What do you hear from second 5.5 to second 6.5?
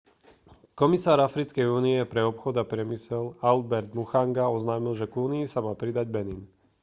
má pridať benin